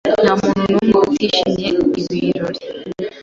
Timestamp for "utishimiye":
1.11-1.69